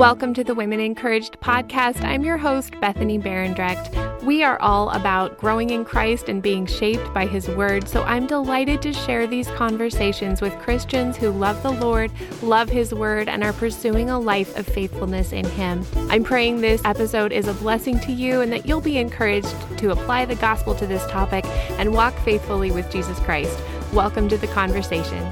[0.00, 2.02] Welcome to the Women Encouraged podcast.
[2.02, 4.22] I'm your host, Bethany Berendrecht.
[4.22, 8.26] We are all about growing in Christ and being shaped by His Word, so I'm
[8.26, 13.44] delighted to share these conversations with Christians who love the Lord, love His Word, and
[13.44, 15.84] are pursuing a life of faithfulness in Him.
[16.08, 19.90] I'm praying this episode is a blessing to you and that you'll be encouraged to
[19.90, 23.54] apply the gospel to this topic and walk faithfully with Jesus Christ.
[23.92, 25.30] Welcome to the conversation.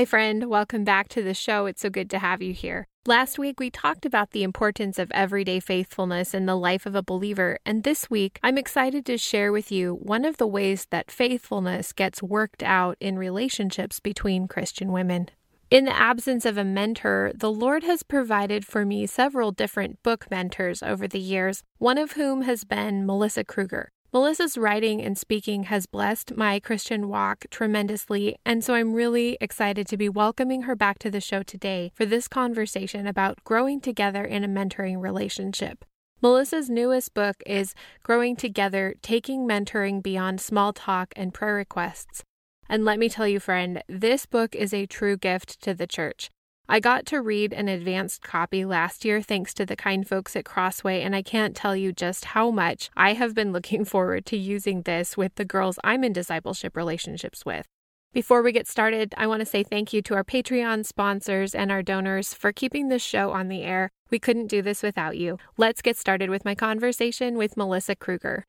[0.00, 0.48] Hi, friend.
[0.48, 1.66] Welcome back to the show.
[1.66, 2.86] It's so good to have you here.
[3.04, 7.02] Last week, we talked about the importance of everyday faithfulness in the life of a
[7.02, 11.10] believer, and this week, I'm excited to share with you one of the ways that
[11.10, 15.28] faithfulness gets worked out in relationships between Christian women.
[15.70, 20.30] In the absence of a mentor, the Lord has provided for me several different book
[20.30, 23.92] mentors over the years, one of whom has been Melissa Kruger.
[24.12, 29.86] Melissa's writing and speaking has blessed my Christian walk tremendously, and so I'm really excited
[29.86, 34.24] to be welcoming her back to the show today for this conversation about growing together
[34.24, 35.84] in a mentoring relationship.
[36.20, 42.24] Melissa's newest book is Growing Together Taking Mentoring Beyond Small Talk and Prayer Requests.
[42.68, 46.30] And let me tell you, friend, this book is a true gift to the church.
[46.72, 50.44] I got to read an advanced copy last year thanks to the kind folks at
[50.44, 54.36] Crossway, and I can't tell you just how much I have been looking forward to
[54.36, 57.66] using this with the girls I'm in discipleship relationships with.
[58.12, 61.72] Before we get started, I want to say thank you to our Patreon sponsors and
[61.72, 63.90] our donors for keeping this show on the air.
[64.10, 65.38] We couldn't do this without you.
[65.56, 68.46] Let's get started with my conversation with Melissa Kruger.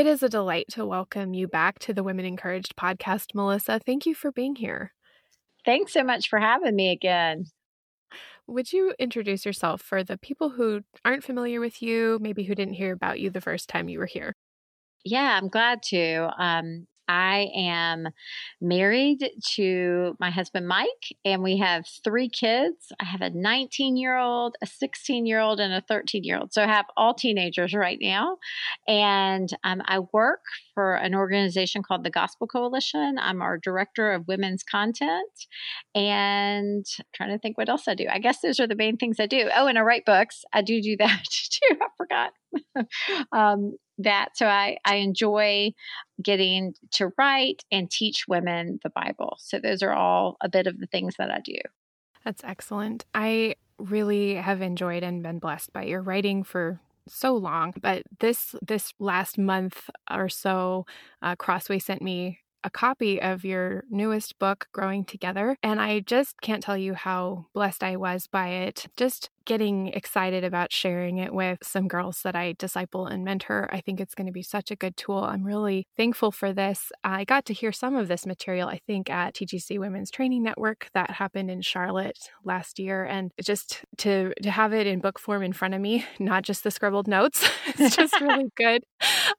[0.00, 3.78] It is a delight to welcome you back to the Women Encouraged podcast, Melissa.
[3.84, 4.94] Thank you for being here.
[5.66, 7.44] Thanks so much for having me again.
[8.46, 12.76] Would you introduce yourself for the people who aren't familiar with you, maybe who didn't
[12.76, 14.32] hear about you the first time you were here?
[15.04, 16.30] Yeah, I'm glad to.
[16.38, 18.08] Um, I am
[18.60, 22.92] married to my husband, Mike, and we have three kids.
[23.00, 26.52] I have a 19 year old, a 16 year old, and a 13 year old.
[26.52, 28.38] So I have all teenagers right now.
[28.86, 33.16] And um, I work for an organization called the Gospel Coalition.
[33.20, 35.48] I'm our director of women's content.
[35.96, 38.06] And I'm trying to think what else I do.
[38.08, 39.50] I guess those are the main things I do.
[39.52, 40.44] Oh, and I write books.
[40.52, 41.76] I do do that too.
[41.80, 42.34] I forgot.
[43.32, 45.72] um, that so I, I enjoy
[46.22, 49.36] getting to write and teach women the Bible.
[49.38, 51.58] So those are all a bit of the things that I do.
[52.24, 53.04] That's excellent.
[53.14, 58.54] I really have enjoyed and been blessed by your writing for so long but this
[58.60, 60.84] this last month or so
[61.22, 65.56] uh, crossway sent me a copy of your newest book, Growing Together.
[65.62, 68.86] And I just can't tell you how blessed I was by it.
[68.96, 73.68] Just getting excited about sharing it with some girls that I disciple and mentor.
[73.72, 75.24] I think it's going to be such a good tool.
[75.24, 76.92] I'm really thankful for this.
[77.02, 80.88] I got to hear some of this material, I think, at TGC Women's Training Network
[80.94, 83.04] that happened in Charlotte last year.
[83.04, 86.62] And just to, to have it in book form in front of me, not just
[86.62, 88.84] the scribbled notes, it's just really good.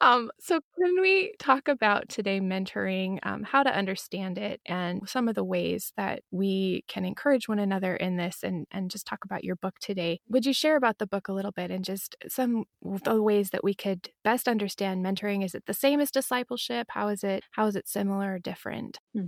[0.01, 5.29] Um, so, can we talk about today mentoring, um, how to understand it, and some
[5.29, 9.19] of the ways that we can encourage one another in this, and, and just talk
[9.23, 10.00] about your book today?
[10.01, 10.19] Today.
[10.29, 13.63] Would you share about the book a little bit and just some the ways that
[13.63, 15.43] we could best understand mentoring?
[15.43, 16.87] Is it the same as discipleship?
[16.89, 18.99] How is it how is it similar or different?
[19.13, 19.27] Hmm.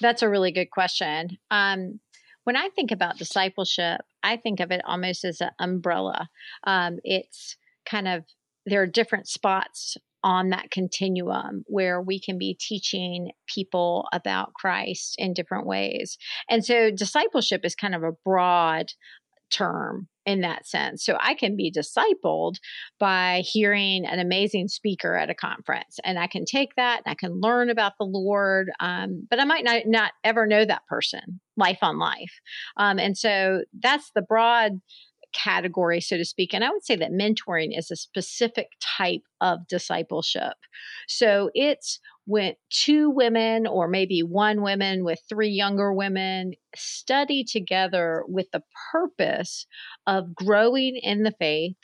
[0.00, 1.38] That's a really good question.
[1.50, 2.00] Um,
[2.44, 6.28] when I think about discipleship, I think of it almost as an umbrella.
[6.64, 7.56] Um, it's
[7.88, 8.24] kind of
[8.66, 15.14] there are different spots on that continuum where we can be teaching people about Christ
[15.16, 16.18] in different ways.
[16.50, 18.92] And so discipleship is kind of a broad
[19.50, 21.04] term in that sense.
[21.04, 22.56] So I can be discipled
[23.00, 27.14] by hearing an amazing speaker at a conference, and I can take that and I
[27.14, 31.40] can learn about the Lord, um, but I might not, not ever know that person
[31.56, 32.32] life on life.
[32.76, 34.80] Um, and so that's the broad
[35.42, 36.52] category, so to speak.
[36.52, 40.54] And I would say that mentoring is a specific type of discipleship.
[41.06, 48.24] So it's when two women or maybe one woman with three younger women study together
[48.28, 48.62] with the
[48.92, 49.66] purpose
[50.06, 51.76] of growing in the faith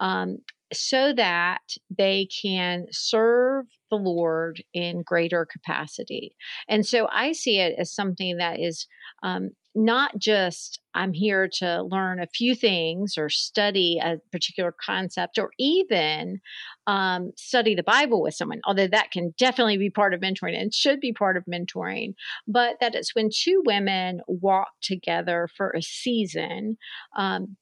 [0.00, 0.38] um,
[0.72, 1.60] so that
[1.96, 6.34] they can serve the Lord in greater capacity.
[6.68, 8.86] And so I see it as something that is
[9.22, 15.38] um, not just I'm here to learn a few things or study a particular concept
[15.38, 16.40] or even
[16.86, 20.74] um, study the Bible with someone, although that can definitely be part of mentoring and
[20.74, 22.14] should be part of mentoring,
[22.48, 26.76] but that it's when two women walk together for a season.
[27.16, 27.56] Um,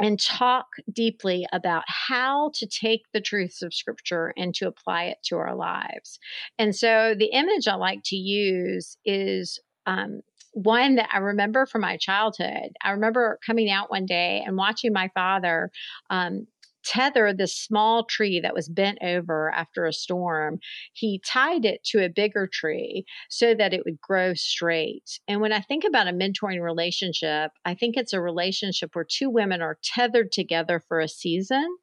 [0.00, 5.18] and talk deeply about how to take the truths of scripture and to apply it
[5.22, 6.18] to our lives.
[6.58, 10.22] And so the image I like to use is um,
[10.52, 12.72] one that I remember from my childhood.
[12.82, 15.70] I remember coming out one day and watching my father
[16.10, 16.46] um,
[16.84, 20.58] tether this small tree that was bent over after a storm.
[20.92, 25.20] He tied it to a bigger tree so that it would grow straight.
[25.28, 29.30] And when I think about a mentoring relationship, I think it's a relationship where two
[29.30, 31.76] women are tethered together for a season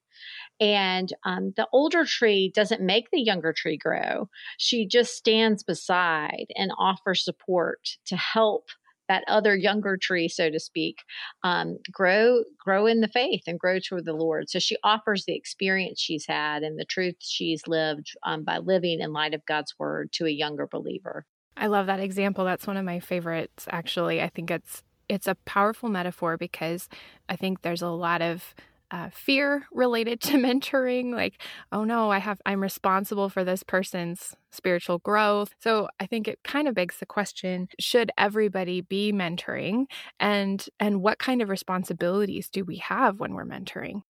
[0.60, 4.30] and um, the older tree doesn't make the younger tree grow.
[4.58, 8.68] She just stands beside and offers support to help
[9.08, 11.00] that other younger tree, so to speak,
[11.44, 14.50] um, grow grow in the faith and grow toward the Lord.
[14.50, 19.00] So she offers the experience she's had and the truth she's lived um, by living
[19.02, 21.26] in light of God's word to a younger believer.
[21.58, 22.46] I love that example.
[22.46, 23.68] That's one of my favorites.
[23.70, 26.88] Actually, I think it's it's a powerful metaphor because
[27.28, 28.54] I think there's a lot of
[28.92, 31.42] uh, fear related to mentoring like
[31.72, 35.54] oh no i have i'm responsible for this person's spiritual growth.
[35.60, 39.86] So i think it kind of begs the question should everybody be mentoring?
[40.20, 44.02] And and what kind of responsibilities do we have when we're mentoring?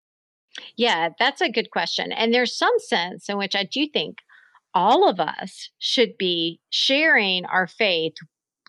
[0.76, 4.18] Yeah that's a good question and there's some sense in which i do think
[4.74, 8.14] all of us should be sharing our faith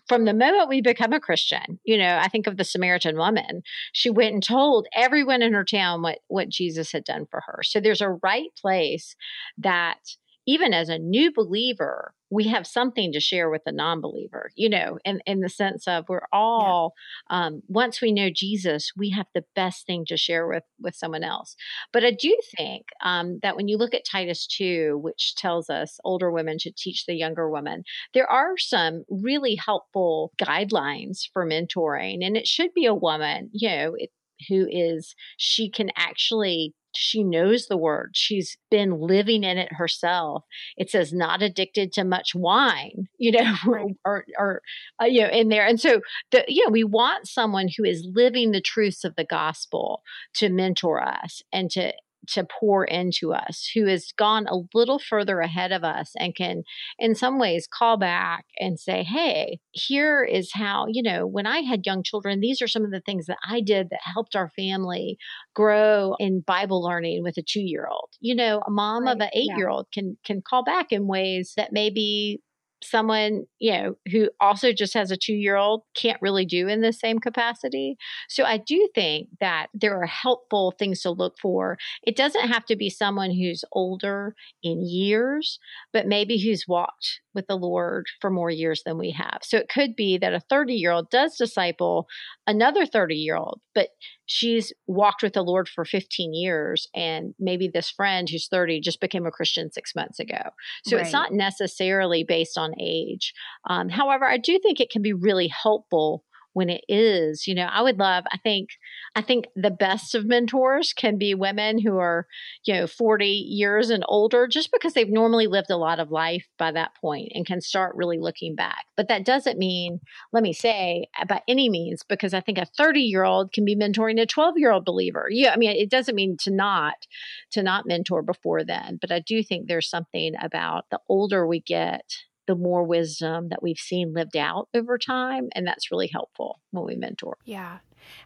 [0.07, 3.61] from the moment we become a Christian, you know, I think of the Samaritan woman.
[3.93, 7.59] She went and told everyone in her town what what Jesus had done for her.
[7.63, 9.15] So there's a right place
[9.57, 9.99] that
[10.45, 14.97] even as a new believer, we have something to share with a non-believer you know
[15.05, 16.93] in, in the sense of we're all
[17.29, 17.45] yeah.
[17.45, 21.23] um, once we know jesus we have the best thing to share with with someone
[21.23, 21.55] else
[21.93, 25.99] but i do think um, that when you look at titus 2 which tells us
[26.03, 27.83] older women should teach the younger women
[28.13, 33.69] there are some really helpful guidelines for mentoring and it should be a woman you
[33.69, 34.09] know it,
[34.49, 38.11] who is she can actually she knows the word.
[38.13, 40.43] She's been living in it herself.
[40.77, 43.95] It says not addicted to much wine, you know, right.
[44.05, 44.61] or, or
[45.01, 45.65] uh, you know, in there.
[45.65, 46.01] And so,
[46.31, 50.03] the, you know, we want someone who is living the truths of the gospel
[50.35, 51.93] to mentor us and to
[52.29, 56.63] to pour into us, who has gone a little further ahead of us and can,
[56.99, 61.59] in some ways, call back and say, Hey, here is how, you know, when I
[61.59, 64.49] had young children, these are some of the things that I did that helped our
[64.55, 65.17] family
[65.55, 68.09] grow in Bible learning with a two year old.
[68.19, 69.15] You know, a mom right.
[69.15, 72.41] of an eight year old can can call back in ways that maybe
[72.83, 76.81] someone you know who also just has a two year old can't really do in
[76.81, 77.97] the same capacity.
[78.29, 81.77] So i do think that there are helpful things to look for.
[82.03, 85.59] It doesn't have to be someone who's older in years
[85.93, 89.39] but maybe who's walked with the lord for more years than we have.
[89.43, 92.07] So it could be that a 30 year old does disciple
[92.47, 93.89] another 30 year old but
[94.31, 99.01] she's walked with the Lord for 15 years, and maybe this friend who's 30 just
[99.01, 100.41] became a Christian six months ago.
[100.85, 101.03] So right.
[101.03, 103.33] it's not necessarily based on age.
[103.69, 107.67] Um, however, I do think it can be really helpful when it is you know
[107.71, 108.69] i would love i think
[109.15, 112.27] i think the best of mentors can be women who are
[112.65, 116.47] you know 40 years and older just because they've normally lived a lot of life
[116.57, 118.85] by that point and can start really looking back.
[118.95, 119.99] But that doesn't mean
[120.33, 123.65] let me say uh, by any means because i think a 30 year old can
[123.65, 125.27] be mentoring a 12 year old believer.
[125.29, 127.07] Yeah i mean it doesn't mean to not
[127.51, 131.59] to not mentor before then but i do think there's something about the older we
[131.59, 132.03] get
[132.51, 135.47] the more wisdom that we've seen lived out over time.
[135.55, 137.37] And that's really helpful when we mentor.
[137.45, 137.77] Yeah.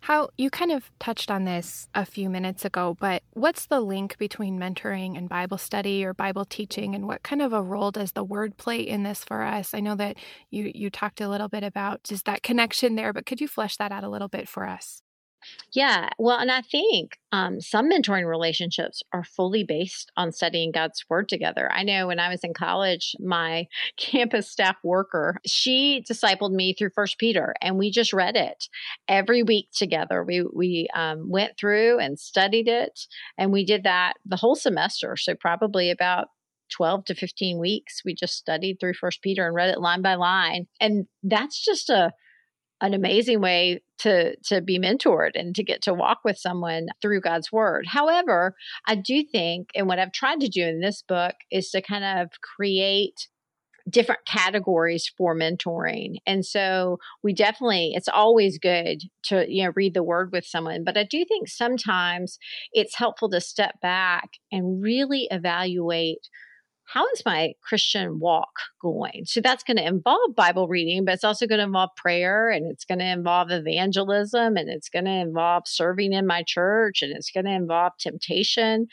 [0.01, 4.17] How you kind of touched on this a few minutes ago, but what's the link
[4.17, 8.13] between mentoring and Bible study or Bible teaching and what kind of a role does
[8.13, 9.75] the word play in this for us?
[9.75, 10.17] I know that
[10.49, 13.77] you you talked a little bit about just that connection there, but could you flesh
[13.77, 15.03] that out a little bit for us?
[15.73, 21.03] Yeah, well, and I think um, some mentoring relationships are fully based on studying God's
[21.09, 21.69] Word together.
[21.71, 26.91] I know when I was in college, my campus staff worker she discipled me through
[26.95, 28.67] First Peter, and we just read it
[29.07, 30.23] every week together.
[30.23, 32.99] We we um, went through and studied it,
[33.37, 35.17] and we did that the whole semester.
[35.17, 36.27] So probably about
[36.75, 40.15] 12 to 15 weeks we just studied through first peter and read it line by
[40.15, 42.11] line and that's just a
[42.81, 47.21] an amazing way to to be mentored and to get to walk with someone through
[47.21, 47.85] God's word.
[47.87, 48.55] However,
[48.85, 52.03] I do think and what I've tried to do in this book is to kind
[52.03, 53.27] of create
[53.89, 56.15] different categories for mentoring.
[56.25, 60.83] And so we definitely, it's always good to, you know, read the word with someone.
[60.83, 62.39] But I do think sometimes
[62.73, 66.27] it's helpful to step back and really evaluate
[66.87, 69.23] how is my Christian walk going?
[69.25, 72.71] So that's going to involve Bible reading, but it's also going to involve prayer and
[72.71, 77.11] it's going to involve evangelism and it's going to involve serving in my church and
[77.15, 78.87] it's going to involve temptation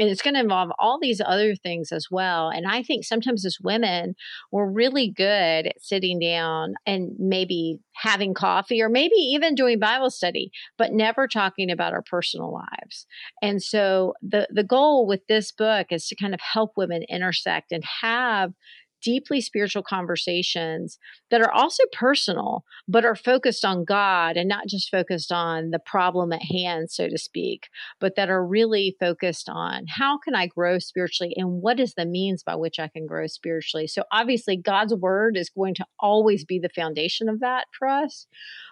[0.00, 2.48] and it's going to involve all these other things as well.
[2.48, 4.14] And I think sometimes as women,
[4.50, 10.08] we're really good at sitting down and maybe having coffee or maybe even doing Bible
[10.08, 13.06] study, but never talking about our personal lives.
[13.42, 17.70] And so the, the goal with this book is to kind of help women intersect
[17.70, 18.54] and have
[19.02, 20.98] deeply spiritual conversations
[21.30, 25.78] that are also personal, but are focused on God and not just focused on the
[25.78, 27.68] problem at hand, so to speak,
[28.00, 32.06] but that are really focused on how can I grow spiritually and what is the
[32.06, 33.86] means by which I can grow spiritually.
[33.86, 38.26] So obviously, God's word is going to always be the foundation of that for us.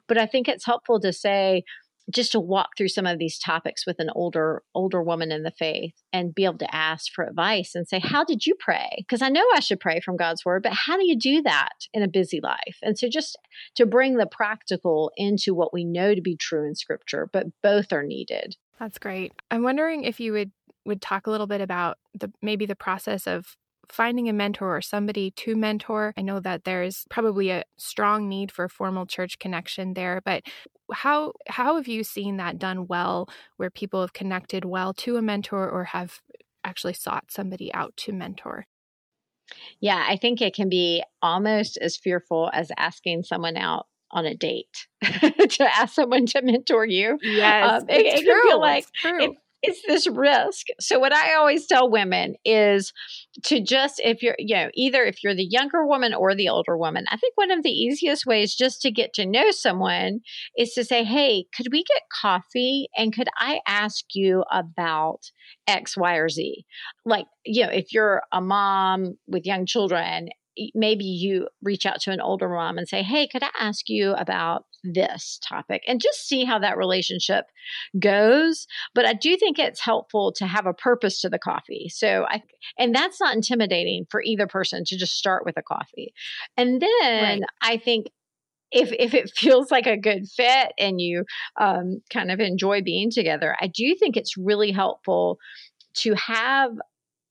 [0.06, 1.64] But I think it's helpful to say,
[2.10, 5.50] just to walk through some of these topics with an older older woman in the
[5.50, 8.88] faith and be able to ask for advice and say how did you pray?
[8.98, 11.86] Because i know i should pray from god's word but how do you do that
[11.92, 12.78] in a busy life?
[12.82, 13.38] And so just
[13.76, 17.92] to bring the practical into what we know to be true in scripture but both
[17.92, 18.56] are needed.
[18.78, 19.32] That's great.
[19.50, 20.52] I'm wondering if you would
[20.84, 23.56] would talk a little bit about the maybe the process of
[23.88, 26.12] finding a mentor or somebody to mentor.
[26.16, 30.42] I know that there's probably a strong need for formal church connection there, but
[30.92, 35.22] how how have you seen that done well where people have connected well to a
[35.22, 36.20] mentor or have
[36.64, 38.66] actually sought somebody out to mentor?
[39.80, 44.34] Yeah, I think it can be almost as fearful as asking someone out on a
[44.34, 47.18] date to ask someone to mentor you.
[47.22, 49.30] Yes, um, it, it can feel like it,
[49.62, 50.66] it's this risk.
[50.80, 52.92] So what I always tell women is
[53.44, 56.76] to just if you're you know either if you're the younger woman or the older
[56.76, 60.20] woman, I think one of the easiest ways just to get to know someone
[60.56, 65.30] is to say, "Hey, could we get coffee and could I ask you about
[65.66, 66.64] X, Y, or Z?"
[67.04, 70.28] Like, you know, if you're a mom with young children
[70.74, 74.12] maybe you reach out to an older mom and say, Hey, could I ask you
[74.14, 75.82] about this topic?
[75.86, 77.46] And just see how that relationship
[77.98, 78.66] goes.
[78.94, 81.88] But I do think it's helpful to have a purpose to the coffee.
[81.92, 82.42] So I,
[82.78, 86.12] and that's not intimidating for either person to just start with a coffee.
[86.56, 87.42] And then right.
[87.62, 88.08] I think
[88.70, 91.24] if if it feels like a good fit and you
[91.60, 95.38] um, kind of enjoy being together, I do think it's really helpful
[95.94, 96.72] to have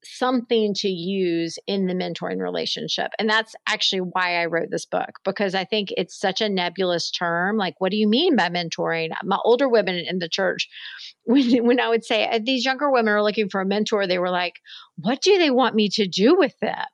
[0.03, 3.11] something to use in the mentoring relationship.
[3.19, 7.11] And that's actually why I wrote this book because I think it's such a nebulous
[7.11, 7.57] term.
[7.57, 9.09] Like, what do you mean by mentoring?
[9.23, 10.69] My older women in the church,
[11.23, 14.19] when, when I would say uh, these younger women are looking for a mentor, they
[14.19, 14.55] were like,
[14.95, 16.85] what do they want me to do with them?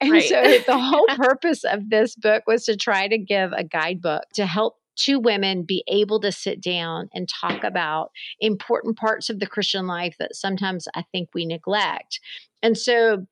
[0.00, 0.24] And right.
[0.24, 4.46] so the whole purpose of this book was to try to give a guidebook to
[4.46, 8.10] help two women be able to sit down and talk about
[8.40, 12.20] important parts of the Christian life that sometimes I think we neglect.
[12.62, 13.26] And so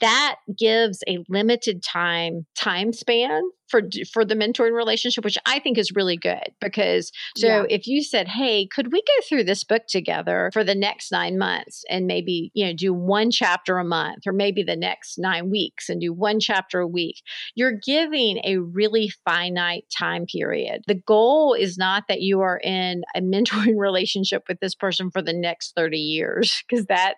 [0.00, 3.42] that gives a limited time time span
[3.74, 7.64] for for the mentoring relationship which i think is really good because so yeah.
[7.68, 11.38] if you said hey could we go through this book together for the next 9
[11.38, 15.50] months and maybe you know do one chapter a month or maybe the next 9
[15.50, 17.16] weeks and do one chapter a week
[17.54, 20.82] you're giving a really finite time period.
[20.86, 25.22] The goal is not that you are in a mentoring relationship with this person for
[25.22, 27.14] the next 30 years because that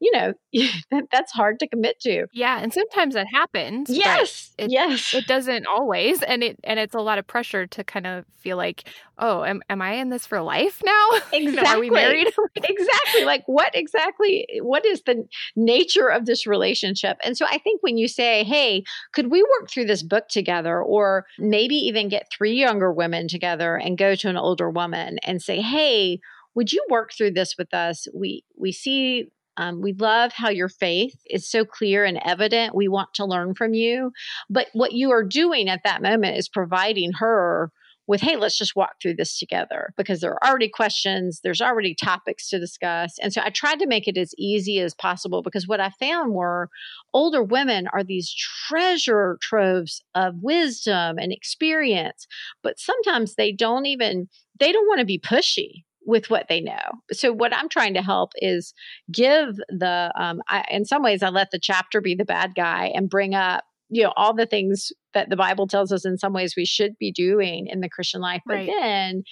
[0.00, 0.32] you know
[0.90, 2.26] that, that's hard to commit to.
[2.32, 5.14] Yeah and sometimes that happens yes it, yes.
[5.14, 8.24] it doesn't always ways and it and it's a lot of pressure to kind of
[8.38, 8.84] feel like
[9.18, 11.08] oh am, am i in this for life now?
[11.32, 12.28] Exactly you know, are we married?
[12.56, 13.24] Exactly.
[13.24, 15.26] Like what exactly what is the
[15.56, 17.16] nature of this relationship?
[17.24, 20.80] And so i think when you say hey could we work through this book together
[20.82, 25.42] or maybe even get three younger women together and go to an older woman and
[25.42, 26.20] say hey
[26.54, 28.08] would you work through this with us?
[28.12, 29.28] We we see
[29.58, 32.76] um, we love how your faith is so clear and evident.
[32.76, 34.12] We want to learn from you.
[34.48, 37.72] But what you are doing at that moment is providing her
[38.06, 41.94] with, hey, let's just walk through this together because there are already questions, there's already
[41.94, 43.18] topics to discuss.
[43.20, 46.32] And so I tried to make it as easy as possible because what I found
[46.32, 46.70] were
[47.12, 48.34] older women are these
[48.66, 52.26] treasure troves of wisdom and experience,
[52.62, 57.02] but sometimes they don't even, they don't want to be pushy with what they know.
[57.12, 58.72] So what I'm trying to help is
[59.12, 62.90] give the um, I, in some ways I let the chapter be the bad guy
[62.94, 66.32] and bring up you know all the things that the Bible tells us in some
[66.32, 68.70] ways we should be doing in the Christian life, but right.
[68.80, 69.22] then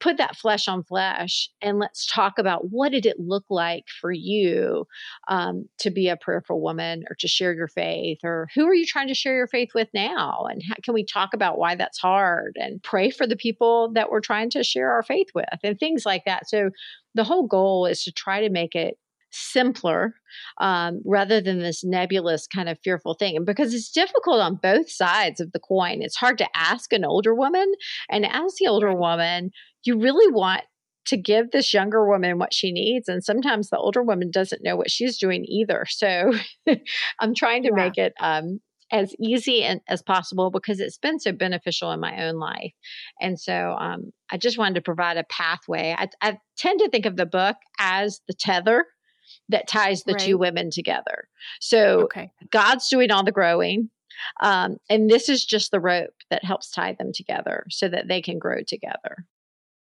[0.00, 4.12] put that flesh on flesh and let's talk about what did it look like for
[4.12, 4.86] you
[5.28, 8.86] um, to be a prayerful woman or to share your faith or who are you
[8.86, 10.46] trying to share your faith with now?
[10.50, 14.10] And how can we talk about why that's hard and pray for the people that
[14.10, 16.48] we're trying to share our faith with and things like that?
[16.48, 16.70] So
[17.14, 18.98] the whole goal is to try to make it
[19.30, 20.14] simpler
[20.60, 23.36] um, rather than this nebulous kind of fearful thing.
[23.36, 27.04] And because it's difficult on both sides of the coin, it's hard to ask an
[27.04, 27.72] older woman.
[28.10, 29.50] And as the older woman,
[29.84, 30.62] you really want
[31.06, 33.08] to give this younger woman what she needs.
[33.08, 35.84] And sometimes the older woman doesn't know what she's doing either.
[35.88, 36.32] So
[37.20, 37.82] I'm trying to yeah.
[37.82, 38.60] make it um,
[38.92, 42.72] as easy and, as possible because it's been so beneficial in my own life.
[43.20, 45.94] And so um, I just wanted to provide a pathway.
[45.98, 48.84] I, I, tend to think of the book as the tether
[49.48, 50.20] that ties the right.
[50.20, 51.28] two women together.
[51.60, 52.30] So okay.
[52.50, 53.90] God's doing all the growing.
[54.40, 58.20] Um, and this is just the rope that helps tie them together so that they
[58.20, 59.24] can grow together.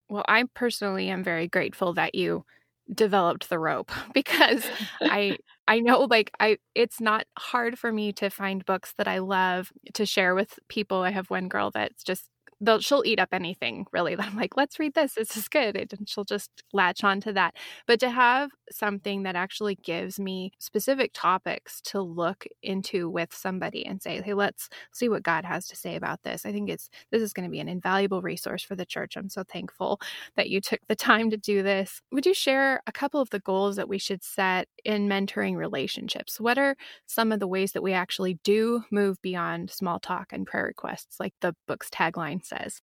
[0.10, 2.46] Well, I personally am very grateful that you
[2.94, 4.66] developed the rope because
[5.02, 9.20] I I know like I it's not hard for me to find books that I
[9.20, 11.02] love to share with people.
[11.02, 12.30] I have one girl that's just
[12.62, 14.16] they'll she'll eat up anything really.
[14.18, 15.14] I'm like, let's read this.
[15.14, 15.76] This is good.
[15.76, 17.56] And she'll just latch on to that.
[17.88, 23.86] But to have something that actually gives me specific topics to look into with somebody
[23.86, 26.46] and say, hey, let's see what God has to say about this.
[26.46, 29.16] I think it's this is going to be an invaluable resource for the church.
[29.16, 30.00] I'm so thankful
[30.36, 32.02] that you took the time to do this.
[32.12, 36.40] Would you share a couple of the goals that we should set in mentoring relationships?
[36.40, 40.46] What are some of the ways that we actually do move beyond small talk and
[40.46, 42.82] prayer requests, like the book's tagline says.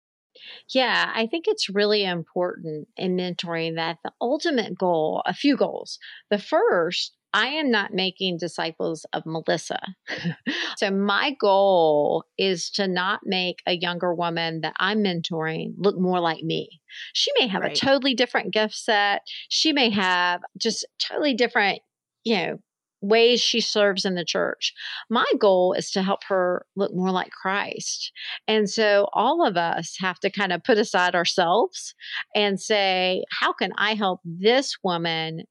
[0.69, 5.99] Yeah, I think it's really important in mentoring that the ultimate goal, a few goals.
[6.29, 9.79] The first, I am not making disciples of Melissa.
[10.77, 16.19] so, my goal is to not make a younger woman that I'm mentoring look more
[16.19, 16.81] like me.
[17.13, 17.75] She may have right.
[17.75, 19.21] a totally different gift set.
[19.49, 21.79] She may have just totally different,
[22.23, 22.59] you know,
[23.01, 24.73] ways she serves in the church.
[25.09, 28.11] My goal is to help her look more like Christ.
[28.47, 31.93] And so all of us have to kind of put aside ourselves
[32.35, 35.43] and say, how can I help this woman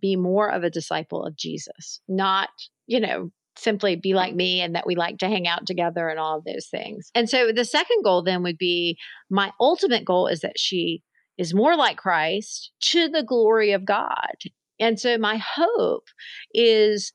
[0.00, 2.00] be more of a disciple of Jesus?
[2.08, 2.50] Not,
[2.86, 6.18] you know, simply be like me and that we like to hang out together and
[6.18, 7.10] all of those things.
[7.14, 8.96] And so the second goal then would be
[9.30, 11.02] my ultimate goal is that she
[11.36, 14.36] is more like Christ to the glory of God.
[14.82, 16.08] And so my hope
[16.52, 17.12] is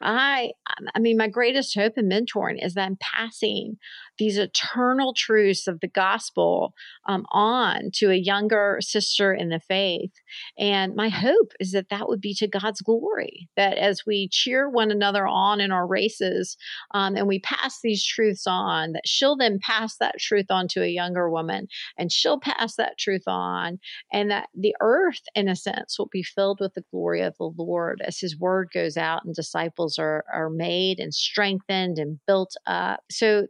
[0.00, 0.52] I
[0.94, 3.76] I mean my greatest hope in mentoring is that I'm passing
[4.18, 6.74] these eternal truths of the gospel
[7.06, 10.12] um, on to a younger sister in the faith.
[10.58, 14.68] And my hope is that that would be to God's glory, that as we cheer
[14.68, 16.56] one another on in our races
[16.92, 20.82] um, and we pass these truths on, that she'll then pass that truth on to
[20.82, 23.78] a younger woman and she'll pass that truth on,
[24.12, 27.52] and that the earth, in a sense, will be filled with the glory of the
[27.56, 32.54] Lord as his word goes out and disciples are, are made and strengthened and built
[32.66, 33.00] up.
[33.10, 33.46] So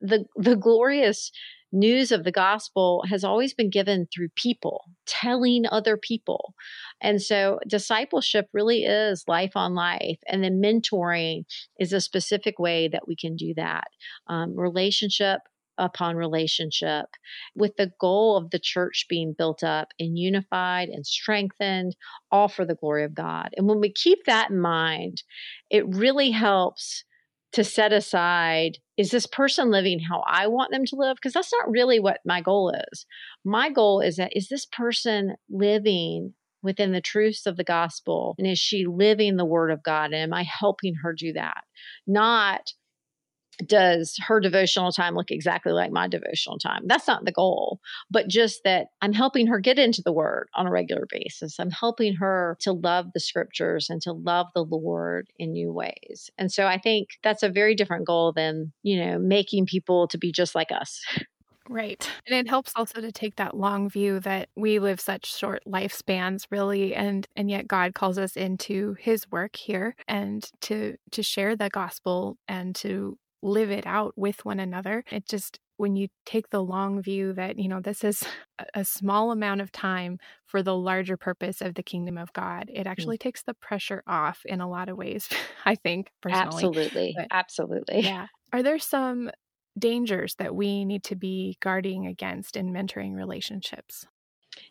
[0.00, 1.30] the the glorious
[1.72, 6.54] news of the gospel has always been given through people telling other people.
[7.00, 11.44] And so discipleship really is life on life and then mentoring
[11.78, 13.88] is a specific way that we can do that.
[14.28, 15.40] Um, relationship
[15.78, 17.04] upon relationship
[17.54, 21.94] with the goal of the church being built up and unified and strengthened
[22.32, 23.50] all for the glory of god.
[23.58, 25.22] And when we keep that in mind
[25.68, 27.04] it really helps
[27.56, 31.16] to set aside is this person living how I want them to live?
[31.16, 33.06] Because that's not really what my goal is.
[33.44, 38.34] My goal is that is this person living within the truths of the gospel?
[38.38, 40.06] And is she living the word of God?
[40.06, 41.62] And am I helping her do that?
[42.06, 42.72] Not
[43.64, 46.82] does her devotional time look exactly like my devotional time?
[46.86, 50.66] That's not the goal, but just that I'm helping her get into the word on
[50.66, 51.58] a regular basis.
[51.58, 56.30] I'm helping her to love the scriptures and to love the Lord in new ways.
[56.38, 60.18] And so I think that's a very different goal than, you know, making people to
[60.18, 61.00] be just like us.
[61.68, 62.08] Right.
[62.26, 66.46] And it helps also to take that long view that we live such short lifespans
[66.50, 71.56] really and and yet God calls us into his work here and to to share
[71.56, 75.04] the gospel and to live it out with one another.
[75.10, 78.24] It just, when you take the long view that, you know, this is
[78.74, 82.86] a small amount of time for the larger purpose of the kingdom of God, it
[82.86, 82.90] mm.
[82.90, 83.22] actually mm.
[83.22, 85.28] takes the pressure off in a lot of ways,
[85.64, 86.46] I think, personally.
[86.46, 87.14] Absolutely.
[87.16, 88.00] But, Absolutely.
[88.06, 88.26] Yeah.
[88.52, 89.30] Are there some
[89.78, 94.06] dangers that we need to be guarding against in mentoring relationships?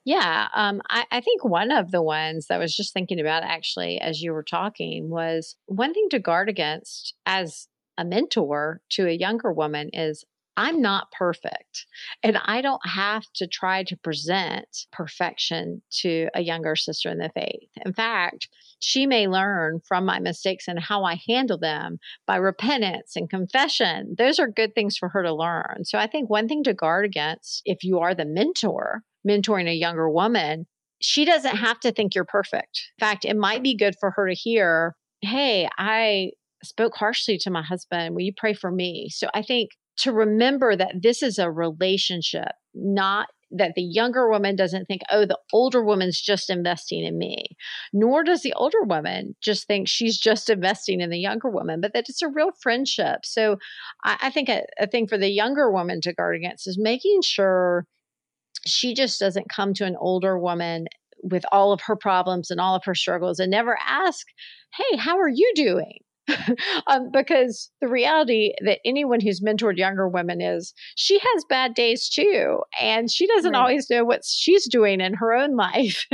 [0.03, 3.43] Yeah, um, I, I, think one of the ones that I was just thinking about
[3.43, 9.07] actually as you were talking was one thing to guard against as a mentor to
[9.07, 10.23] a younger woman is
[10.57, 11.85] I'm not perfect.
[12.23, 17.29] And I don't have to try to present perfection to a younger sister in the
[17.33, 17.69] faith.
[17.85, 18.47] In fact,
[18.79, 24.15] she may learn from my mistakes and how I handle them by repentance and confession.
[24.17, 25.83] Those are good things for her to learn.
[25.83, 29.73] So I think one thing to guard against if you are the mentor, mentoring a
[29.73, 30.67] younger woman,
[31.01, 32.91] she doesn't have to think you're perfect.
[32.97, 36.31] In fact, it might be good for her to hear, hey, I
[36.65, 38.15] spoke harshly to my husband.
[38.15, 39.09] Will you pray for me?
[39.09, 44.55] So I think to remember that this is a relationship, not that the younger woman
[44.55, 47.45] doesn't think, oh, the older woman's just investing in me,
[47.93, 51.93] nor does the older woman just think she's just investing in the younger woman, but
[51.93, 53.19] that it's a real friendship.
[53.23, 53.57] So
[54.03, 57.21] I, I think a, a thing for the younger woman to guard against is making
[57.21, 57.85] sure
[58.65, 60.87] she just doesn't come to an older woman
[61.23, 64.27] with all of her problems and all of her struggles and never ask,
[64.75, 65.99] hey, how are you doing?
[66.87, 72.09] um, because the reality that anyone who's mentored younger women is she has bad days
[72.09, 73.59] too, and she doesn't right.
[73.59, 76.05] always know what she's doing in her own life,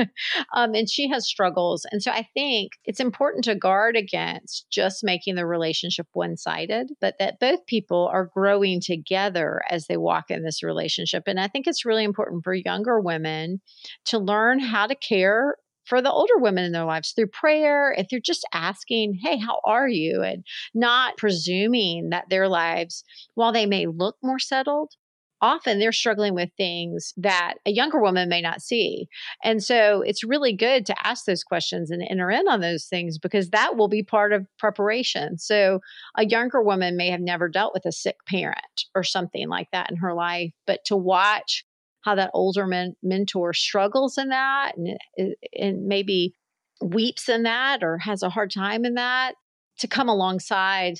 [0.56, 1.86] um, and she has struggles.
[1.92, 6.92] And so I think it's important to guard against just making the relationship one sided,
[7.00, 11.24] but that both people are growing together as they walk in this relationship.
[11.28, 13.62] And I think it's really important for younger women
[14.06, 15.56] to learn how to care
[15.92, 19.60] for the older women in their lives through prayer, if you're just asking, hey, how
[19.66, 20.24] are you?
[20.24, 23.04] And not presuming that their lives,
[23.36, 24.94] while they may look more settled,
[25.42, 29.08] often they're struggling with things that a younger woman may not see.
[29.44, 33.18] And so it's really good to ask those questions and enter in on those things
[33.18, 35.38] because that will be part of preparation.
[35.38, 35.82] So
[36.16, 39.92] a younger woman may have never dealt with a sick parent or something like that
[39.92, 41.66] in her life, but to watch
[42.02, 46.34] how that older men, mentor struggles in that and, uh, and maybe
[46.82, 49.36] weeps in that or has a hard time in that
[49.80, 50.96] to come alongside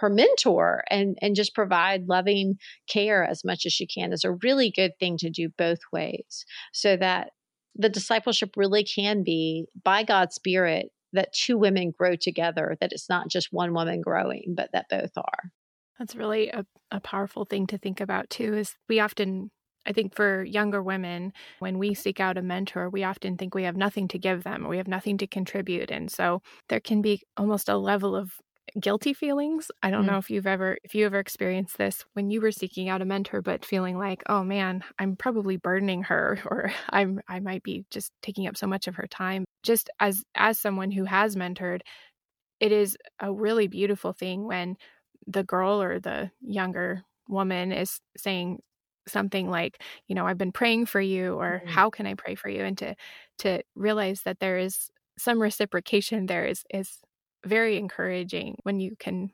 [0.00, 2.56] her mentor and and just provide loving
[2.88, 6.44] care as much as she can is a really good thing to do both ways
[6.72, 7.30] so that
[7.76, 13.08] the discipleship really can be by God's spirit that two women grow together that it's
[13.08, 15.50] not just one woman growing but that both are.
[15.98, 19.50] That's really a, a powerful thing to think about too is we often
[19.86, 23.64] I think for younger women, when we seek out a mentor, we often think we
[23.64, 25.90] have nothing to give them, we have nothing to contribute.
[25.90, 28.32] And so there can be almost a level of
[28.78, 29.70] guilty feelings.
[29.82, 30.12] I don't mm.
[30.12, 33.04] know if you've ever if you ever experienced this when you were seeking out a
[33.04, 37.84] mentor but feeling like, "Oh man, I'm probably burdening her or I'm I might be
[37.90, 41.80] just taking up so much of her time." Just as as someone who has mentored,
[42.60, 44.76] it is a really beautiful thing when
[45.26, 48.60] the girl or the younger woman is saying
[49.10, 51.68] something like you know i've been praying for you or mm-hmm.
[51.68, 52.62] how can i pray for you?
[52.62, 52.94] and to
[53.38, 56.98] to realize that there is some reciprocation there is is
[57.44, 59.30] very encouraging when you can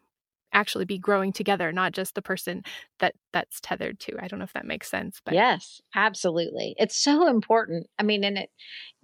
[0.53, 2.63] actually be growing together not just the person
[2.99, 4.17] that that's tethered to.
[4.21, 6.75] I don't know if that makes sense but yes absolutely.
[6.79, 8.51] It's so important i mean and it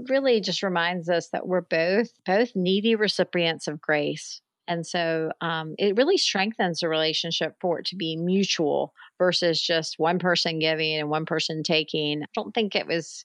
[0.08, 4.40] really just reminds us that we're both both needy recipients of grace
[4.72, 9.98] and so um, it really strengthens the relationship for it to be mutual versus just
[9.98, 12.22] one person giving and one person taking.
[12.22, 13.24] I don't think it was,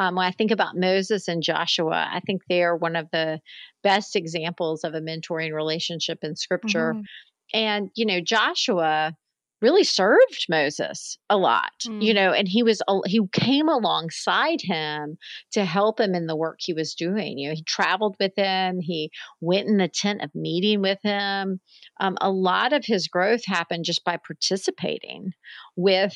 [0.00, 3.40] um, when I think about Moses and Joshua, I think they're one of the
[3.82, 6.94] best examples of a mentoring relationship in scripture.
[6.94, 7.58] Mm-hmm.
[7.58, 9.14] And, you know, Joshua
[9.62, 12.02] really served Moses a lot, mm.
[12.02, 15.16] you know, and he was, he came alongside him
[15.52, 17.38] to help him in the work he was doing.
[17.38, 21.60] You know, he traveled with him, he went in the tent of meeting with him.
[22.00, 25.32] Um, a lot of his growth happened just by participating
[25.76, 26.14] with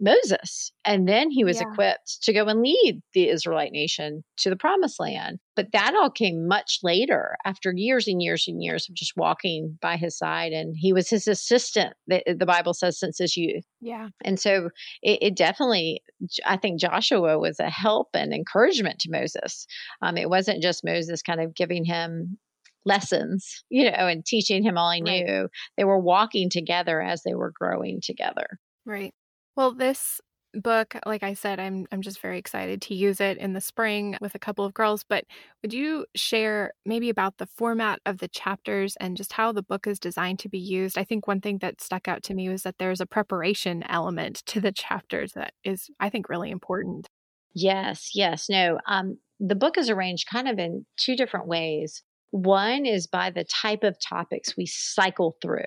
[0.00, 0.72] Moses.
[0.84, 1.70] And then he was yeah.
[1.70, 5.38] equipped to go and lead the Israelite nation to the promised land.
[5.54, 9.78] But that all came much later after years and years and years of just walking
[9.80, 10.52] by his side.
[10.52, 13.64] And he was his assistant, the, the Bible says, since his youth.
[13.80, 14.08] Yeah.
[14.24, 14.70] And so
[15.02, 16.02] it, it, definitely,
[16.44, 19.66] I think Joshua was a help and encouragement to Moses.
[20.02, 22.38] Um, it wasn't just Moses kind of giving him
[22.84, 25.24] lessons, you know, and teaching him all he right.
[25.24, 25.48] knew.
[25.76, 28.46] They were walking together as they were growing together.
[28.84, 29.12] Right.
[29.56, 30.20] Well, this
[30.54, 34.16] book, like I said, I'm I'm just very excited to use it in the spring
[34.20, 35.24] with a couple of girls, but
[35.62, 39.86] would you share maybe about the format of the chapters and just how the book
[39.86, 40.96] is designed to be used?
[40.98, 44.42] I think one thing that stuck out to me was that there's a preparation element
[44.46, 47.08] to the chapters that is I think really important.
[47.54, 48.48] Yes, yes.
[48.48, 52.02] No, um the book is arranged kind of in two different ways.
[52.30, 55.64] One is by the type of topics we cycle through.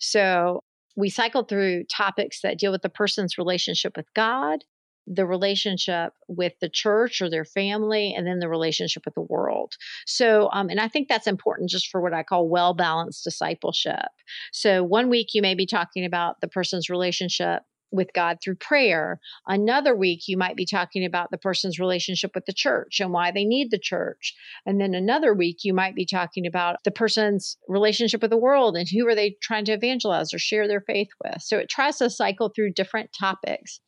[0.00, 0.62] So
[0.98, 4.64] we cycle through topics that deal with the person's relationship with God,
[5.06, 9.74] the relationship with the church or their family, and then the relationship with the world.
[10.06, 14.08] So, um, and I think that's important just for what I call well balanced discipleship.
[14.52, 19.20] So, one week you may be talking about the person's relationship with God through prayer.
[19.46, 23.30] Another week, you might be talking about the person's relationship with the church and why
[23.30, 24.34] they need the church.
[24.66, 28.76] And then another week, you might be talking about the person's relationship with the world
[28.76, 31.42] and who are they trying to evangelize or share their faith with.
[31.42, 33.80] So it tries to cycle through different topics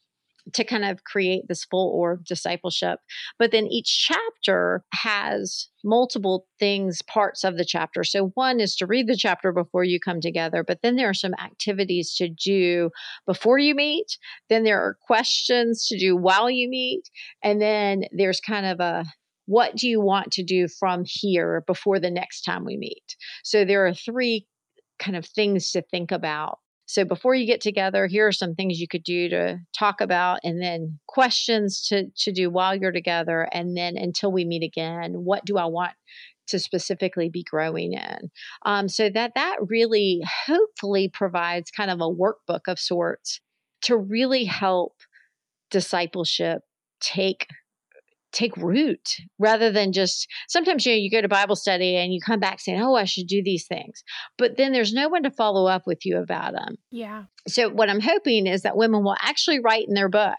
[0.54, 3.00] to kind of create this full orb discipleship.
[3.38, 8.04] But then each chapter has multiple things, parts of the chapter.
[8.04, 11.14] So one is to read the chapter before you come together, but then there are
[11.14, 12.90] some activities to do
[13.26, 14.18] before you meet.
[14.48, 17.08] Then there are questions to do while you meet.
[17.42, 19.04] And then there's kind of a
[19.46, 23.16] what do you want to do from here before the next time we meet?
[23.42, 24.46] So there are three
[25.00, 26.58] kind of things to think about
[26.90, 30.40] so before you get together, here are some things you could do to talk about
[30.42, 33.46] and then questions to, to do while you're together.
[33.52, 35.92] And then until we meet again, what do I want
[36.48, 38.32] to specifically be growing in?
[38.66, 43.40] Um, so that that really hopefully provides kind of a workbook of sorts
[43.82, 44.94] to really help
[45.70, 46.62] discipleship
[47.00, 47.46] take
[48.32, 52.20] take root rather than just sometimes you know you go to bible study and you
[52.24, 54.02] come back saying oh i should do these things
[54.38, 57.90] but then there's no one to follow up with you about them yeah so what
[57.90, 60.38] i'm hoping is that women will actually write in their book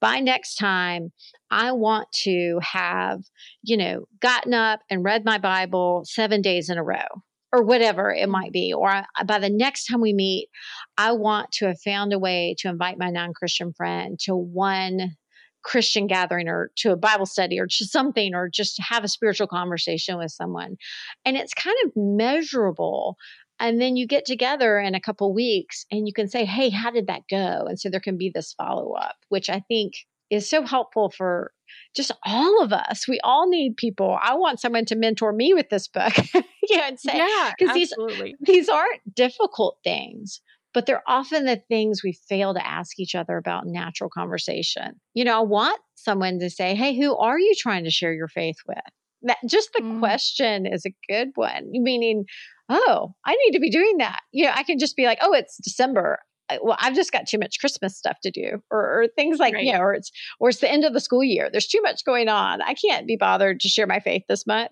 [0.00, 1.12] by next time
[1.50, 3.20] i want to have
[3.62, 7.22] you know gotten up and read my bible seven days in a row
[7.52, 8.32] or whatever it mm.
[8.32, 8.72] might be.
[8.72, 10.48] Or I, by the next time we meet,
[10.96, 15.16] I want to have found a way to invite my non Christian friend to one
[15.62, 19.08] Christian gathering or to a Bible study or to something or just to have a
[19.08, 20.76] spiritual conversation with someone.
[21.24, 23.16] And it's kind of measurable.
[23.60, 26.90] And then you get together in a couple weeks and you can say, Hey, how
[26.90, 27.66] did that go?
[27.66, 29.94] And so there can be this follow up, which I think
[30.30, 31.52] is so helpful for
[31.96, 33.08] just all of us.
[33.08, 34.18] We all need people.
[34.22, 36.12] I want someone to mentor me with this book.
[36.68, 37.92] yeah, and say, yeah, because these
[38.40, 40.40] these aren't difficult things
[40.74, 45.00] but they're often the things we fail to ask each other about natural conversation.
[45.14, 48.28] You know, I want someone to say, Hey, who are you trying to share your
[48.28, 48.78] faith with?
[49.22, 49.98] That just the mm.
[49.98, 51.70] question is a good one.
[51.72, 52.24] Meaning,
[52.68, 54.20] oh, I need to be doing that.
[54.32, 56.18] You know, I can just be like, oh, it's December.
[56.62, 59.64] Well, I've just got too much Christmas stuff to do, or, or things like right.
[59.64, 61.50] you know, or it's or it's the end of the school year.
[61.50, 62.62] There's too much going on.
[62.62, 64.70] I can't be bothered to share my faith this month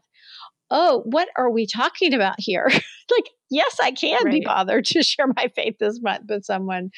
[0.70, 2.66] oh, what are we talking about here?
[2.70, 4.32] like, yes, I can right.
[4.32, 6.90] be bothered to share my faith this month with someone.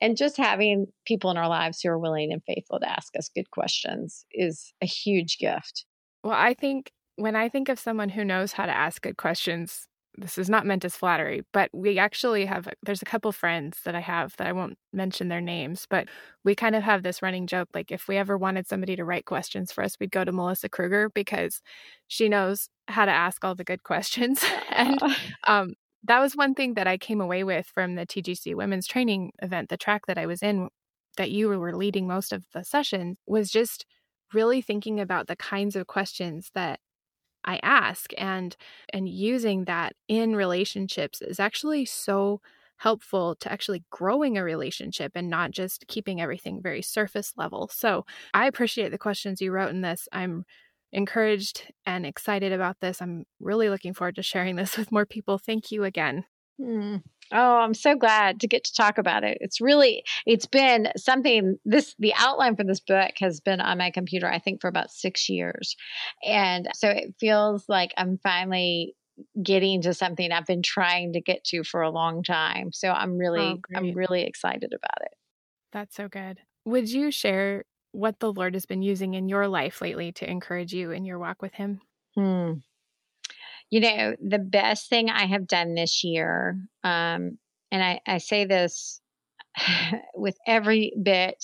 [0.00, 3.30] And just having people in our lives who are willing and faithful to ask us
[3.34, 5.84] good questions is a huge gift.
[6.24, 9.88] Well, I think when I think of someone who knows how to ask good questions,
[10.18, 13.94] this is not meant as flattery, but we actually have there's a couple friends that
[13.94, 16.08] I have that I won't mention their names, but
[16.44, 19.24] we kind of have this running joke like if we ever wanted somebody to write
[19.24, 21.62] questions for us, we'd go to Melissa Kruger because
[22.08, 24.44] she knows how to ask all the good questions.
[24.70, 25.00] and
[25.46, 29.32] um, that was one thing that I came away with from the TGC women's training
[29.40, 30.68] event, the track that I was in
[31.16, 33.86] that you were leading most of the session was just
[34.32, 36.80] really thinking about the kinds of questions that
[37.44, 38.56] I ask and
[38.92, 42.40] and using that in relationships is actually so
[42.78, 47.68] helpful to actually growing a relationship and not just keeping everything very surface level.
[47.68, 50.08] So, I appreciate the questions you wrote in this.
[50.12, 50.44] I'm
[50.92, 53.00] encouraged and excited about this.
[53.00, 55.38] I'm really looking forward to sharing this with more people.
[55.38, 56.24] Thank you again.
[56.60, 57.02] Mm.
[57.32, 59.38] Oh, I'm so glad to get to talk about it.
[59.40, 63.90] It's really, it's been something, this, the outline for this book has been on my
[63.90, 65.74] computer, I think, for about six years.
[66.24, 68.94] And so it feels like I'm finally
[69.42, 72.72] getting to something I've been trying to get to for a long time.
[72.72, 75.14] So I'm really, oh, I'm really excited about it.
[75.72, 76.40] That's so good.
[76.64, 80.72] Would you share what the Lord has been using in your life lately to encourage
[80.72, 81.80] you in your walk with Him?
[82.14, 82.60] Hmm
[83.72, 87.38] you know, the best thing I have done this year, um,
[87.70, 89.00] and I, I say this
[90.14, 91.42] with every bit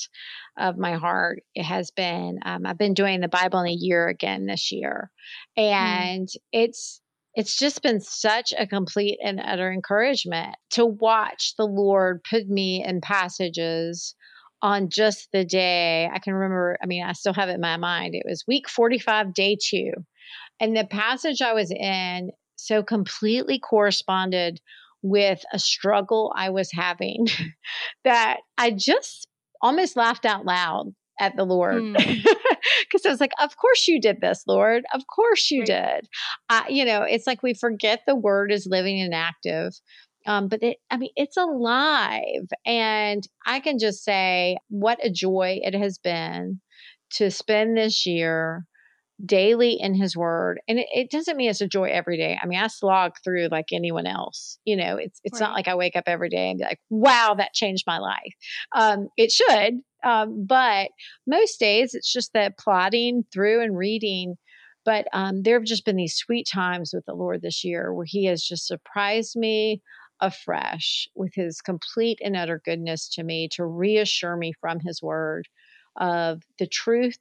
[0.58, 4.08] of my heart, it has been um, I've been doing the Bible in a year
[4.08, 5.10] again this year,
[5.56, 5.62] hmm.
[5.64, 6.36] and mm.
[6.52, 7.00] it's
[7.34, 12.84] it's just been such a complete and utter encouragement to watch the Lord put me
[12.86, 14.14] in passages
[14.60, 16.76] on just the day I can remember.
[16.82, 18.14] I mean, I still have it in my mind.
[18.14, 19.92] It was week 45, day two.
[20.60, 24.60] And the passage I was in so completely corresponded
[25.02, 27.26] with a struggle I was having
[28.04, 29.28] that I just
[29.62, 33.06] almost laughed out loud at the Lord because mm.
[33.06, 34.84] I was like, "Of course you did this, Lord.
[34.94, 35.66] Of course you right.
[35.66, 36.08] did."
[36.48, 39.72] Uh, you know, it's like we forget the Word is living and active.
[40.26, 42.46] Um, but it, I mean, it's alive.
[42.66, 46.60] And I can just say what a joy it has been
[47.12, 48.66] to spend this year
[49.24, 52.46] daily in his word and it, it, doesn't mean it's a joy every day i
[52.46, 55.48] mean i slog through like anyone else you know it's it's right.
[55.48, 58.34] not like i wake up every day and be like wow that changed my life
[58.76, 60.90] um, it should um, but
[61.26, 64.36] most days it's just that plodding through and reading
[64.84, 68.06] but um, there have just been these sweet times with the lord this year where
[68.06, 69.82] he has just surprised me
[70.20, 75.48] afresh with his complete and utter goodness to me to reassure me from his word
[75.96, 77.18] of the truth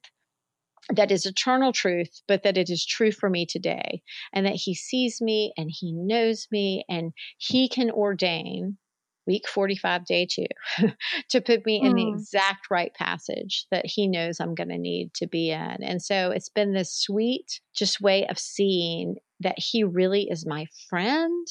[0.88, 4.74] that is eternal truth, but that it is true for me today, and that He
[4.74, 8.78] sees me and He knows me, and He can ordain
[9.26, 10.46] week 45, day two,
[11.28, 12.14] to put me in the hmm.
[12.14, 15.82] exact right passage that He knows I'm going to need to be in.
[15.82, 20.66] And so it's been this sweet, just way of seeing that He really is my
[20.88, 21.46] friend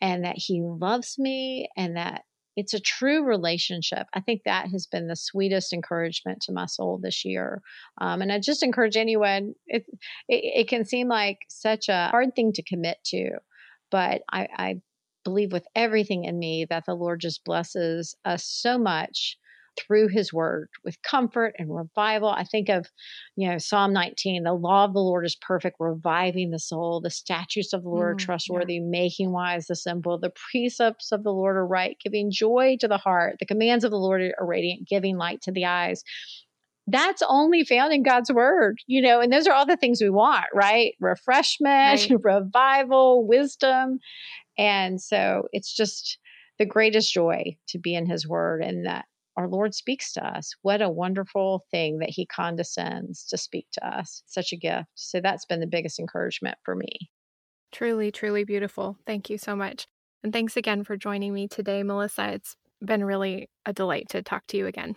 [0.00, 2.24] and that He loves me and that
[2.56, 4.06] it's a true relationship.
[4.12, 7.62] I think that has been the sweetest encouragement to my soul this year.
[7.98, 9.84] Um, and I just encourage anyone, it,
[10.28, 13.38] it, it, can seem like such a hard thing to commit to,
[13.90, 14.80] but I, I
[15.24, 19.38] believe with everything in me that the Lord just blesses us so much
[19.78, 22.28] through his word with comfort and revival.
[22.28, 22.90] I think of,
[23.36, 27.00] you know, Psalm 19, the law of the Lord is perfect, reviving the soul.
[27.00, 28.82] The statutes of the Lord are mm, trustworthy, yeah.
[28.84, 30.18] making wise the simple.
[30.18, 33.36] The precepts of the Lord are right, giving joy to the heart.
[33.38, 36.02] The commands of the Lord are radiant, giving light to the eyes.
[36.86, 40.10] That's only found in God's word, you know, and those are all the things we
[40.10, 40.94] want, right?
[41.00, 42.18] Refreshment, right.
[42.22, 44.00] revival, wisdom.
[44.58, 46.18] And so it's just
[46.58, 50.52] the greatest joy to be in his word and that our Lord speaks to us.
[50.62, 54.22] What a wonderful thing that He condescends to speak to us.
[54.26, 54.88] Such a gift.
[54.94, 57.10] So that's been the biggest encouragement for me.
[57.72, 58.98] Truly, truly beautiful.
[59.06, 59.86] Thank you so much.
[60.22, 62.34] And thanks again for joining me today, Melissa.
[62.34, 64.96] It's been really a delight to talk to you again.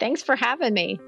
[0.00, 0.98] Thanks for having me.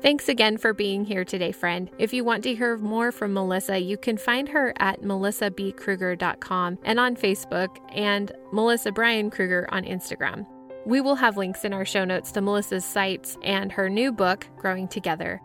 [0.00, 1.88] Thanks again for being here today, friend.
[1.96, 6.98] If you want to hear more from Melissa, you can find her at melissabkruger.com and
[6.98, 10.44] on Facebook, and Melissa Brian Kruger on Instagram.
[10.84, 14.48] We will have links in our show notes to Melissa's sites and her new book,
[14.56, 15.40] Growing Together.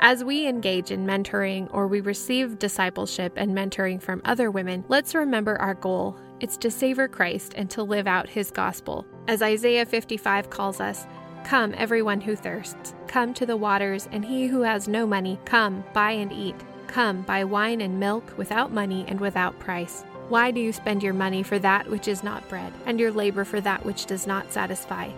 [0.00, 5.14] As we engage in mentoring or we receive discipleship and mentoring from other women, let's
[5.14, 6.14] remember our goal.
[6.40, 9.06] It's to savor Christ and to live out his gospel.
[9.28, 11.06] As Isaiah 55 calls us,
[11.44, 15.84] Come, everyone who thirsts, come to the waters, and he who has no money, come,
[15.94, 16.56] buy and eat.
[16.86, 20.04] Come, buy wine and milk without money and without price.
[20.28, 23.44] Why do you spend your money for that which is not bread, and your labor
[23.44, 25.10] for that which does not satisfy?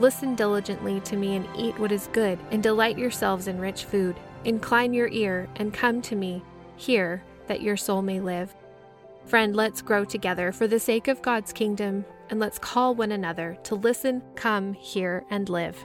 [0.00, 4.16] Listen diligently to me and eat what is good, and delight yourselves in rich food.
[4.44, 6.42] Incline your ear and come to me.
[6.76, 8.54] Hear, that your soul may live.
[9.26, 13.56] Friend, let's grow together for the sake of God's kingdom, and let's call one another
[13.64, 15.78] to listen, come, hear, and live.